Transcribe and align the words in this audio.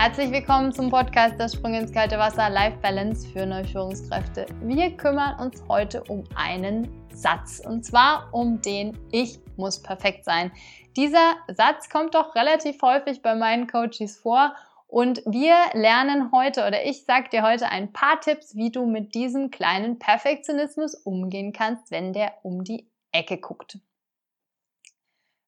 Herzlich 0.00 0.30
willkommen 0.30 0.72
zum 0.72 0.90
Podcast 0.90 1.40
Der 1.40 1.48
Sprung 1.48 1.74
ins 1.74 1.90
kalte 1.90 2.18
Wasser 2.18 2.48
Life 2.48 2.78
Balance 2.80 3.26
für 3.26 3.44
neue 3.44 3.64
Führungskräfte. 3.64 4.46
Wir 4.62 4.96
kümmern 4.96 5.40
uns 5.40 5.60
heute 5.68 6.04
um 6.04 6.22
einen 6.36 6.88
Satz 7.12 7.60
und 7.66 7.84
zwar 7.84 8.32
um 8.32 8.60
den 8.60 8.96
Ich 9.10 9.40
muss 9.56 9.82
perfekt 9.82 10.24
sein. 10.24 10.52
Dieser 10.96 11.34
Satz 11.48 11.88
kommt 11.90 12.14
doch 12.14 12.36
relativ 12.36 12.80
häufig 12.80 13.22
bei 13.22 13.34
meinen 13.34 13.66
Coaches 13.66 14.16
vor 14.16 14.54
und 14.86 15.20
wir 15.26 15.56
lernen 15.72 16.30
heute 16.30 16.64
oder 16.64 16.86
ich 16.86 17.04
sage 17.04 17.30
dir 17.30 17.42
heute 17.42 17.68
ein 17.68 17.92
paar 17.92 18.20
Tipps, 18.20 18.54
wie 18.54 18.70
du 18.70 18.86
mit 18.86 19.16
diesem 19.16 19.50
kleinen 19.50 19.98
Perfektionismus 19.98 20.94
umgehen 20.94 21.52
kannst, 21.52 21.90
wenn 21.90 22.12
der 22.12 22.34
um 22.44 22.62
die 22.62 22.88
Ecke 23.10 23.38
guckt. 23.38 23.80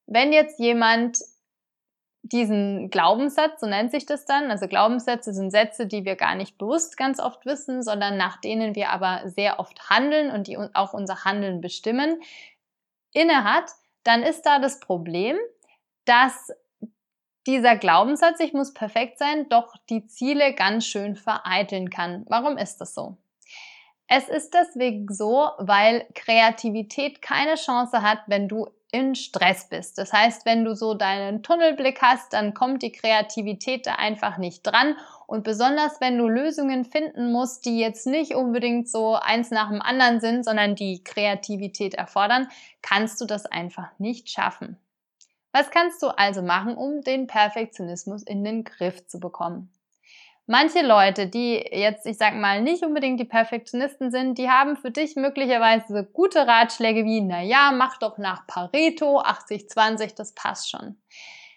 Wenn 0.07 0.33
jetzt 0.33 0.59
jemand 0.59 1.19
diesen 2.31 2.89
Glaubenssatz, 2.89 3.61
so 3.61 3.67
nennt 3.67 3.91
sich 3.91 4.05
das 4.05 4.25
dann. 4.25 4.51
Also 4.51 4.67
Glaubenssätze 4.67 5.33
sind 5.33 5.51
Sätze, 5.51 5.85
die 5.85 6.05
wir 6.05 6.15
gar 6.15 6.35
nicht 6.35 6.57
bewusst 6.57 6.97
ganz 6.97 7.19
oft 7.19 7.45
wissen, 7.45 7.83
sondern 7.83 8.17
nach 8.17 8.39
denen 8.39 8.75
wir 8.75 8.89
aber 8.89 9.27
sehr 9.29 9.59
oft 9.59 9.89
handeln 9.89 10.31
und 10.31 10.47
die 10.47 10.57
auch 10.57 10.93
unser 10.93 11.25
Handeln 11.25 11.61
bestimmen, 11.61 12.21
innehat, 13.13 13.71
dann 14.03 14.23
ist 14.23 14.43
da 14.43 14.59
das 14.59 14.79
Problem, 14.79 15.37
dass 16.05 16.51
dieser 17.47 17.75
Glaubenssatz, 17.75 18.39
ich 18.39 18.53
muss 18.53 18.73
perfekt 18.73 19.17
sein, 19.17 19.49
doch 19.49 19.75
die 19.89 20.05
Ziele 20.07 20.53
ganz 20.53 20.85
schön 20.85 21.15
vereiteln 21.15 21.89
kann. 21.89 22.25
Warum 22.29 22.57
ist 22.57 22.77
das 22.77 22.93
so? 22.93 23.17
Es 24.07 24.27
ist 24.27 24.53
deswegen 24.53 25.07
so, 25.07 25.49
weil 25.57 26.05
Kreativität 26.13 27.21
keine 27.21 27.55
Chance 27.55 28.01
hat, 28.01 28.19
wenn 28.27 28.47
du 28.47 28.69
in 28.91 29.15
Stress 29.15 29.69
bist. 29.69 29.97
Das 29.97 30.11
heißt, 30.11 30.45
wenn 30.45 30.65
du 30.65 30.75
so 30.75 30.93
deinen 30.93 31.43
Tunnelblick 31.43 32.01
hast, 32.01 32.33
dann 32.33 32.53
kommt 32.53 32.83
die 32.83 32.91
Kreativität 32.91 33.87
da 33.87 33.95
einfach 33.95 34.37
nicht 34.37 34.63
dran. 34.63 34.97
Und 35.27 35.43
besonders 35.43 36.01
wenn 36.01 36.17
du 36.17 36.27
Lösungen 36.27 36.83
finden 36.83 37.31
musst, 37.31 37.65
die 37.65 37.79
jetzt 37.79 38.05
nicht 38.05 38.35
unbedingt 38.35 38.89
so 38.89 39.15
eins 39.15 39.49
nach 39.49 39.69
dem 39.69 39.81
anderen 39.81 40.19
sind, 40.19 40.43
sondern 40.43 40.75
die 40.75 41.03
Kreativität 41.03 41.93
erfordern, 41.93 42.49
kannst 42.81 43.21
du 43.21 43.25
das 43.25 43.45
einfach 43.45 43.97
nicht 43.97 44.29
schaffen. 44.29 44.77
Was 45.53 45.71
kannst 45.71 46.01
du 46.01 46.07
also 46.07 46.41
machen, 46.41 46.75
um 46.75 47.01
den 47.01 47.27
Perfektionismus 47.27 48.23
in 48.23 48.43
den 48.43 48.63
Griff 48.63 49.07
zu 49.07 49.19
bekommen? 49.19 49.69
Manche 50.47 50.85
Leute, 50.85 51.27
die 51.27 51.63
jetzt, 51.71 52.05
ich 52.05 52.17
sag 52.17 52.35
mal, 52.35 52.61
nicht 52.61 52.83
unbedingt 52.83 53.19
die 53.19 53.25
Perfektionisten 53.25 54.11
sind, 54.11 54.37
die 54.37 54.49
haben 54.49 54.75
für 54.75 54.91
dich 54.91 55.15
möglicherweise 55.15 56.03
gute 56.11 56.47
Ratschläge 56.47 57.05
wie, 57.05 57.21
na 57.21 57.41
ja, 57.41 57.71
mach 57.71 57.97
doch 57.97 58.17
nach 58.17 58.47
Pareto 58.47 59.21
80-20, 59.21 60.15
das 60.15 60.33
passt 60.33 60.69
schon. 60.69 60.97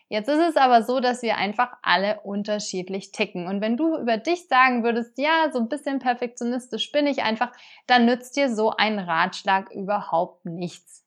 Jetzt 0.08 0.28
ist 0.28 0.50
es 0.50 0.56
aber 0.56 0.82
so, 0.82 1.00
dass 1.00 1.22
wir 1.22 1.36
einfach 1.38 1.72
alle 1.82 2.20
unterschiedlich 2.20 3.10
ticken. 3.10 3.46
Und 3.46 3.60
wenn 3.60 3.77
du 3.77 3.96
über 3.96 4.18
dich 4.18 4.46
sagen 4.48 4.84
würdest, 4.84 5.18
ja, 5.18 5.50
so 5.52 5.58
ein 5.58 5.68
bisschen 5.68 5.98
perfektionistisch 5.98 6.92
bin 6.92 7.06
ich 7.06 7.22
einfach, 7.22 7.50
dann 7.86 8.05
nützt 8.05 8.36
dir 8.36 8.55
so 8.55 8.70
ein 8.70 8.98
Ratschlag 8.98 9.72
überhaupt 9.72 10.44
nichts. 10.44 11.03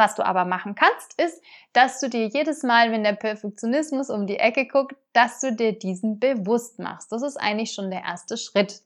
Was 0.00 0.14
du 0.14 0.24
aber 0.24 0.46
machen 0.46 0.76
kannst, 0.76 1.20
ist, 1.20 1.42
dass 1.74 2.00
du 2.00 2.08
dir 2.08 2.26
jedes 2.28 2.62
Mal, 2.62 2.90
wenn 2.90 3.04
der 3.04 3.12
Perfektionismus 3.12 4.08
um 4.08 4.26
die 4.26 4.38
Ecke 4.38 4.66
guckt, 4.66 4.96
dass 5.12 5.40
du 5.40 5.52
dir 5.52 5.78
diesen 5.78 6.18
bewusst 6.18 6.78
machst. 6.78 7.12
Das 7.12 7.20
ist 7.20 7.36
eigentlich 7.36 7.72
schon 7.72 7.90
der 7.90 8.00
erste 8.00 8.38
Schritt. 8.38 8.80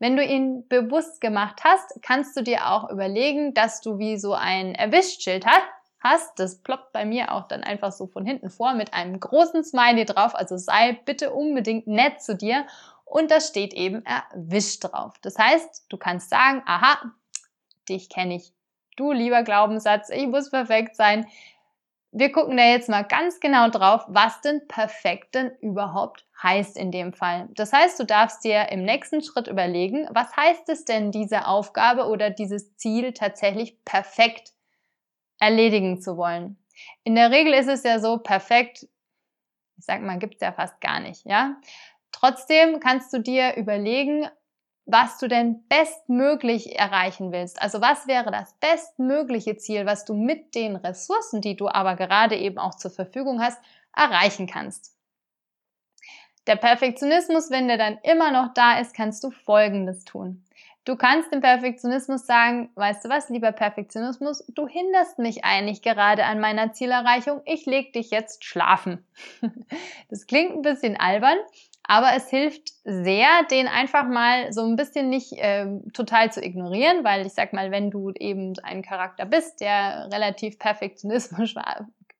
Wenn 0.00 0.16
du 0.16 0.24
ihn 0.24 0.66
bewusst 0.66 1.20
gemacht 1.20 1.60
hast, 1.62 2.02
kannst 2.02 2.36
du 2.36 2.42
dir 2.42 2.72
auch 2.72 2.90
überlegen, 2.90 3.54
dass 3.54 3.82
du 3.82 4.00
wie 4.00 4.18
so 4.18 4.34
ein 4.34 4.74
Erwischtschild 4.74 5.46
hast. 6.02 6.32
Das 6.40 6.60
ploppt 6.60 6.90
bei 6.90 7.04
mir 7.04 7.30
auch 7.30 7.46
dann 7.46 7.62
einfach 7.62 7.92
so 7.92 8.08
von 8.08 8.26
hinten 8.26 8.50
vor 8.50 8.74
mit 8.74 8.94
einem 8.94 9.20
großen 9.20 9.62
Smiley 9.62 10.06
drauf. 10.06 10.34
Also 10.34 10.56
sei 10.56 10.98
bitte 11.04 11.32
unbedingt 11.32 11.86
nett 11.86 12.20
zu 12.20 12.34
dir. 12.34 12.66
Und 13.04 13.30
da 13.30 13.40
steht 13.40 13.74
eben 13.74 14.04
erwischt 14.04 14.82
drauf. 14.82 15.14
Das 15.22 15.38
heißt, 15.38 15.84
du 15.88 15.96
kannst 15.98 16.30
sagen, 16.30 16.64
aha, 16.66 17.12
dich 17.88 18.08
kenne 18.08 18.34
ich 18.34 18.57
du 18.98 19.12
lieber 19.12 19.42
Glaubenssatz, 19.42 20.10
ich 20.10 20.26
muss 20.26 20.50
perfekt 20.50 20.96
sein. 20.96 21.26
Wir 22.10 22.32
gucken 22.32 22.56
da 22.56 22.64
jetzt 22.64 22.88
mal 22.88 23.02
ganz 23.02 23.38
genau 23.38 23.68
drauf, 23.68 24.04
was 24.08 24.40
denn 24.40 24.66
perfekt 24.66 25.34
denn 25.34 25.50
überhaupt 25.60 26.24
heißt 26.42 26.76
in 26.76 26.90
dem 26.90 27.12
Fall. 27.12 27.48
Das 27.54 27.72
heißt, 27.72 28.00
du 28.00 28.04
darfst 28.04 28.44
dir 28.44 28.70
im 28.70 28.82
nächsten 28.82 29.22
Schritt 29.22 29.46
überlegen, 29.46 30.08
was 30.10 30.34
heißt 30.36 30.68
es 30.68 30.84
denn, 30.84 31.10
diese 31.10 31.46
Aufgabe 31.46 32.06
oder 32.06 32.30
dieses 32.30 32.76
Ziel 32.76 33.12
tatsächlich 33.12 33.84
perfekt 33.84 34.52
erledigen 35.38 36.00
zu 36.00 36.16
wollen. 36.16 36.58
In 37.04 37.14
der 37.14 37.30
Regel 37.30 37.54
ist 37.54 37.68
es 37.68 37.82
ja 37.82 37.98
so, 37.98 38.18
perfekt, 38.18 38.88
ich 39.76 39.84
sag 39.84 40.00
mal, 40.02 40.18
gibt's 40.18 40.40
ja 40.40 40.52
fast 40.52 40.80
gar 40.80 41.00
nicht, 41.00 41.26
ja. 41.26 41.56
Trotzdem 42.12 42.80
kannst 42.80 43.12
du 43.12 43.18
dir 43.18 43.56
überlegen, 43.56 44.28
was 44.88 45.18
du 45.18 45.28
denn 45.28 45.62
bestmöglich 45.68 46.78
erreichen 46.78 47.30
willst. 47.30 47.60
Also 47.60 47.82
was 47.82 48.06
wäre 48.06 48.30
das 48.30 48.54
bestmögliche 48.54 49.58
Ziel, 49.58 49.84
was 49.84 50.06
du 50.06 50.14
mit 50.14 50.54
den 50.54 50.76
Ressourcen, 50.76 51.42
die 51.42 51.56
du 51.56 51.68
aber 51.68 51.94
gerade 51.94 52.36
eben 52.36 52.58
auch 52.58 52.74
zur 52.74 52.90
Verfügung 52.90 53.40
hast, 53.40 53.60
erreichen 53.94 54.46
kannst. 54.46 54.94
Der 56.46 56.56
Perfektionismus, 56.56 57.50
wenn 57.50 57.68
der 57.68 57.76
dann 57.76 57.98
immer 58.02 58.32
noch 58.32 58.54
da 58.54 58.78
ist, 58.78 58.94
kannst 58.94 59.22
du 59.22 59.30
Folgendes 59.30 60.06
tun. 60.06 60.42
Du 60.86 60.96
kannst 60.96 61.30
dem 61.30 61.42
Perfektionismus 61.42 62.24
sagen, 62.24 62.70
weißt 62.74 63.04
du 63.04 63.10
was, 63.10 63.28
lieber 63.28 63.52
Perfektionismus, 63.52 64.42
du 64.48 64.66
hinderst 64.66 65.18
mich 65.18 65.44
eigentlich 65.44 65.82
gerade 65.82 66.24
an 66.24 66.40
meiner 66.40 66.72
Zielerreichung, 66.72 67.42
ich 67.44 67.66
leg 67.66 67.92
dich 67.92 68.10
jetzt 68.10 68.44
schlafen. 68.44 69.04
Das 70.08 70.26
klingt 70.26 70.54
ein 70.54 70.62
bisschen 70.62 70.96
albern, 70.98 71.36
aber 71.88 72.12
es 72.14 72.28
hilft 72.28 72.68
sehr, 72.84 73.28
den 73.50 73.66
einfach 73.66 74.06
mal 74.06 74.52
so 74.52 74.62
ein 74.62 74.76
bisschen 74.76 75.08
nicht 75.08 75.32
äh, 75.32 75.66
total 75.94 76.30
zu 76.30 76.44
ignorieren, 76.44 77.02
weil 77.02 77.26
ich 77.26 77.32
sag 77.32 77.54
mal, 77.54 77.70
wenn 77.70 77.90
du 77.90 78.12
eben 78.12 78.52
ein 78.62 78.82
Charakter 78.82 79.24
bist, 79.24 79.62
der 79.62 80.08
relativ 80.12 80.58
perfektionistisch, 80.58 81.54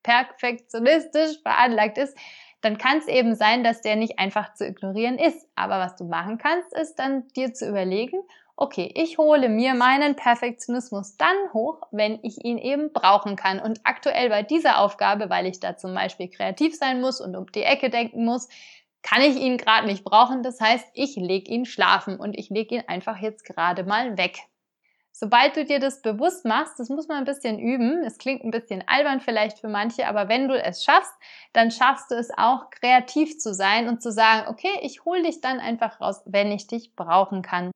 perfektionistisch 0.01 1.39
veranlagt 1.43 1.99
ist, 1.99 2.17
dann 2.61 2.79
kann 2.79 2.97
es 2.97 3.07
eben 3.07 3.35
sein, 3.35 3.63
dass 3.63 3.81
der 3.81 3.95
nicht 3.95 4.17
einfach 4.17 4.55
zu 4.55 4.65
ignorieren 4.65 5.19
ist. 5.19 5.47
Aber 5.55 5.77
was 5.77 5.95
du 5.95 6.03
machen 6.03 6.39
kannst, 6.39 6.73
ist 6.73 6.97
dann 6.97 7.27
dir 7.29 7.53
zu 7.53 7.69
überlegen, 7.69 8.17
okay, 8.61 8.91
ich 8.93 9.17
hole 9.17 9.47
mir 9.47 9.73
meinen 9.73 10.17
Perfektionismus 10.17 11.15
dann 11.15 11.35
hoch, 11.53 11.83
wenn 11.91 12.19
ich 12.23 12.43
ihn 12.43 12.57
eben 12.57 12.91
brauchen 12.91 13.37
kann. 13.37 13.59
Und 13.59 13.79
aktuell 13.85 14.29
bei 14.29 14.43
dieser 14.43 14.79
Aufgabe, 14.79 15.29
weil 15.29 15.45
ich 15.45 15.61
da 15.61 15.77
zum 15.77 15.93
Beispiel 15.93 16.27
kreativ 16.27 16.75
sein 16.75 16.99
muss 16.99 17.21
und 17.21 17.37
um 17.37 17.49
die 17.53 17.63
Ecke 17.63 17.89
denken 17.89 18.25
muss, 18.25 18.49
kann 19.01 19.21
ich 19.21 19.37
ihn 19.37 19.57
gerade 19.57 19.87
nicht 19.87 20.03
brauchen. 20.03 20.43
Das 20.43 20.59
heißt, 20.59 20.87
ich 20.93 21.15
lege 21.15 21.51
ihn 21.51 21.65
schlafen 21.65 22.19
und 22.19 22.37
ich 22.37 22.49
lege 22.49 22.75
ihn 22.75 22.83
einfach 22.87 23.17
jetzt 23.17 23.45
gerade 23.45 23.83
mal 23.83 24.17
weg. 24.17 24.39
Sobald 25.11 25.57
du 25.57 25.65
dir 25.65 25.79
das 25.79 26.01
bewusst 26.01 26.45
machst, 26.45 26.79
das 26.79 26.87
muss 26.87 27.09
man 27.09 27.17
ein 27.17 27.25
bisschen 27.25 27.59
üben. 27.59 28.03
Es 28.05 28.17
klingt 28.17 28.43
ein 28.43 28.51
bisschen 28.51 28.83
albern 28.87 29.19
vielleicht 29.19 29.59
für 29.59 29.67
manche, 29.67 30.07
aber 30.07 30.29
wenn 30.29 30.47
du 30.47 30.55
es 30.55 30.83
schaffst, 30.83 31.13
dann 31.51 31.71
schaffst 31.71 32.11
du 32.11 32.15
es 32.15 32.29
auch 32.37 32.69
kreativ 32.69 33.37
zu 33.37 33.53
sein 33.53 33.89
und 33.89 34.01
zu 34.01 34.11
sagen, 34.11 34.47
okay, 34.47 34.79
ich 34.81 35.03
hole 35.03 35.23
dich 35.23 35.41
dann 35.41 35.59
einfach 35.59 35.99
raus, 35.99 36.21
wenn 36.25 36.51
ich 36.51 36.67
dich 36.67 36.95
brauchen 36.95 37.41
kann. 37.41 37.71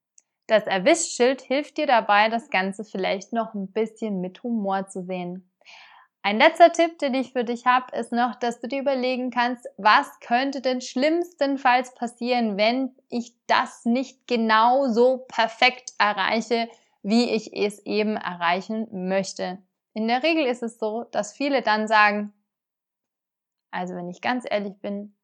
Das 0.47 0.65
Erwischt-Schild 0.67 1.41
hilft 1.41 1.77
dir 1.77 1.87
dabei, 1.87 2.29
das 2.29 2.49
Ganze 2.49 2.85
vielleicht 2.85 3.33
noch 3.33 3.53
ein 3.53 3.71
bisschen 3.71 4.21
mit 4.21 4.43
Humor 4.43 4.87
zu 4.87 5.03
sehen. 5.03 5.52
Ein 6.25 6.37
letzter 6.37 6.71
Tipp, 6.71 6.99
den 6.99 7.13
ich 7.15 7.33
für 7.33 7.43
dich 7.43 7.65
habe, 7.65 7.93
ist 7.97 8.13
noch, 8.13 8.35
dass 8.35 8.61
du 8.61 8.69
dir 8.69 8.79
überlegen 8.79 9.29
kannst, 9.29 9.67
was 9.75 10.21
könnte 10.21 10.61
denn 10.61 10.79
schlimmstenfalls 10.79 11.93
passieren, 11.95 12.55
wenn 12.57 12.95
ich 13.09 13.35
das 13.45 13.83
nicht 13.83 14.25
genau 14.25 14.87
so 14.87 15.25
perfekt 15.27 15.91
erreiche, 15.97 16.69
wie 17.01 17.29
ich 17.29 17.53
es 17.53 17.79
eben 17.79 18.15
erreichen 18.15 18.87
möchte. 19.09 19.61
In 19.93 20.07
der 20.07 20.23
Regel 20.23 20.45
ist 20.45 20.63
es 20.63 20.79
so, 20.79 21.03
dass 21.11 21.33
viele 21.33 21.61
dann 21.61 21.89
sagen, 21.89 22.33
also 23.71 23.93
wenn 23.93 24.07
ich 24.07 24.21
ganz 24.21 24.45
ehrlich 24.49 24.79
bin, 24.79 25.17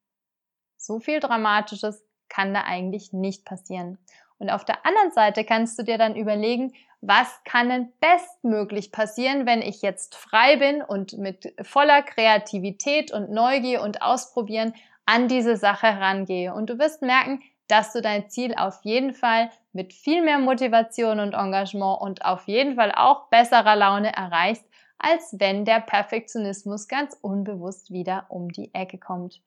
so 0.75 0.99
viel 0.99 1.21
Dramatisches 1.21 2.05
kann 2.27 2.53
da 2.53 2.63
eigentlich 2.65 3.13
nicht 3.13 3.45
passieren. 3.45 3.97
Und 4.39 4.49
auf 4.49 4.65
der 4.65 4.85
anderen 4.85 5.11
Seite 5.11 5.43
kannst 5.43 5.77
du 5.77 5.83
dir 5.83 5.97
dann 5.97 6.15
überlegen, 6.15 6.73
was 7.01 7.41
kann 7.45 7.69
denn 7.69 7.93
bestmöglich 8.01 8.91
passieren, 8.91 9.45
wenn 9.45 9.61
ich 9.61 9.81
jetzt 9.81 10.15
frei 10.15 10.57
bin 10.57 10.81
und 10.81 11.17
mit 11.17 11.53
voller 11.61 12.01
Kreativität 12.01 13.11
und 13.11 13.31
Neugier 13.31 13.81
und 13.81 14.01
Ausprobieren 14.01 14.73
an 15.05 15.27
diese 15.27 15.55
Sache 15.55 15.87
herangehe. 15.87 16.53
Und 16.53 16.69
du 16.69 16.77
wirst 16.77 17.01
merken, 17.01 17.41
dass 17.67 17.93
du 17.93 18.01
dein 18.01 18.29
Ziel 18.29 18.53
auf 18.55 18.79
jeden 18.83 19.13
Fall 19.13 19.49
mit 19.73 19.93
viel 19.93 20.23
mehr 20.23 20.39
Motivation 20.39 21.19
und 21.19 21.33
Engagement 21.33 22.01
und 22.01 22.25
auf 22.25 22.47
jeden 22.47 22.75
Fall 22.75 22.91
auch 22.95 23.29
besserer 23.29 23.75
Laune 23.75 24.13
erreichst, 24.13 24.65
als 24.97 25.35
wenn 25.39 25.65
der 25.65 25.79
Perfektionismus 25.79 26.87
ganz 26.87 27.15
unbewusst 27.21 27.91
wieder 27.91 28.25
um 28.29 28.49
die 28.49 28.73
Ecke 28.73 28.97
kommt. 28.97 29.41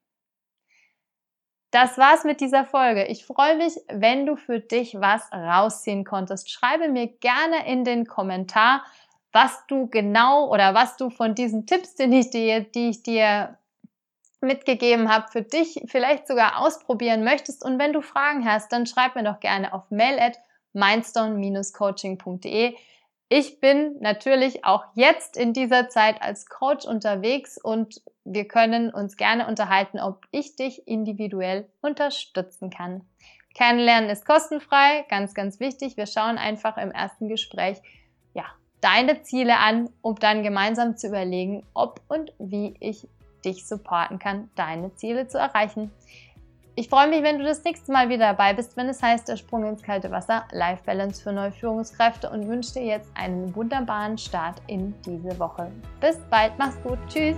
Das 1.72 1.96
war's 1.96 2.24
mit 2.24 2.42
dieser 2.42 2.66
Folge. 2.66 3.06
Ich 3.06 3.24
freue 3.24 3.56
mich, 3.56 3.80
wenn 3.88 4.26
du 4.26 4.36
für 4.36 4.60
dich 4.60 5.00
was 5.00 5.32
rausziehen 5.32 6.04
konntest. 6.04 6.50
Schreibe 6.50 6.88
mir 6.88 7.06
gerne 7.06 7.66
in 7.66 7.82
den 7.82 8.06
Kommentar, 8.06 8.84
was 9.32 9.66
du 9.68 9.88
genau 9.88 10.52
oder 10.52 10.74
was 10.74 10.98
du 10.98 11.08
von 11.08 11.34
diesen 11.34 11.64
Tipps, 11.64 11.94
die 11.94 12.20
ich 12.20 12.28
dir, 12.28 12.60
die 12.60 12.90
ich 12.90 13.02
dir 13.02 13.56
mitgegeben 14.42 15.10
habe, 15.10 15.28
für 15.32 15.40
dich 15.40 15.82
vielleicht 15.86 16.28
sogar 16.28 16.58
ausprobieren 16.58 17.24
möchtest. 17.24 17.64
Und 17.64 17.78
wenn 17.78 17.94
du 17.94 18.02
Fragen 18.02 18.44
hast, 18.44 18.70
dann 18.70 18.84
schreib 18.84 19.14
mir 19.14 19.24
doch 19.24 19.40
gerne 19.40 19.72
auf 19.72 19.90
mail 19.90 20.20
at 20.20 20.38
mindstone-coaching.de. 20.74 22.76
Ich 23.30 23.60
bin 23.60 23.96
natürlich 24.00 24.66
auch 24.66 24.84
jetzt 24.92 25.38
in 25.38 25.54
dieser 25.54 25.88
Zeit 25.88 26.20
als 26.20 26.50
Coach 26.50 26.84
unterwegs 26.84 27.56
und 27.56 28.02
wir 28.24 28.46
können 28.46 28.90
uns 28.90 29.16
gerne 29.16 29.46
unterhalten, 29.46 29.98
ob 29.98 30.26
ich 30.30 30.56
dich 30.56 30.86
individuell 30.86 31.68
unterstützen 31.80 32.70
kann. 32.70 33.02
Kennenlernen 33.54 34.10
ist 34.10 34.24
kostenfrei, 34.24 35.04
ganz, 35.08 35.34
ganz 35.34 35.60
wichtig. 35.60 35.96
Wir 35.96 36.06
schauen 36.06 36.38
einfach 36.38 36.76
im 36.78 36.90
ersten 36.90 37.28
Gespräch, 37.28 37.78
ja, 38.34 38.44
deine 38.80 39.22
Ziele 39.22 39.58
an, 39.58 39.90
um 40.00 40.16
dann 40.16 40.42
gemeinsam 40.42 40.96
zu 40.96 41.08
überlegen, 41.08 41.66
ob 41.74 42.00
und 42.08 42.32
wie 42.38 42.76
ich 42.80 43.08
dich 43.44 43.66
supporten 43.66 44.18
kann, 44.18 44.50
deine 44.54 44.94
Ziele 44.94 45.28
zu 45.28 45.38
erreichen. 45.38 45.90
Ich 46.74 46.88
freue 46.88 47.08
mich, 47.08 47.22
wenn 47.22 47.38
du 47.38 47.44
das 47.44 47.62
nächste 47.64 47.92
Mal 47.92 48.08
wieder 48.08 48.28
dabei 48.28 48.54
bist, 48.54 48.78
wenn 48.78 48.88
es 48.88 49.02
heißt, 49.02 49.28
der 49.28 49.36
Sprung 49.36 49.66
ins 49.66 49.82
kalte 49.82 50.10
Wasser, 50.10 50.44
Life 50.52 50.84
Balance 50.86 51.22
für 51.22 51.32
neue 51.32 51.52
Führungskräfte 51.52 52.30
und 52.30 52.48
wünsche 52.48 52.74
dir 52.74 52.84
jetzt 52.84 53.10
einen 53.14 53.54
wunderbaren 53.54 54.16
Start 54.16 54.62
in 54.68 54.94
diese 55.04 55.38
Woche. 55.38 55.70
Bis 56.00 56.16
bald, 56.30 56.52
mach's 56.56 56.80
gut, 56.82 56.98
tschüss! 57.08 57.36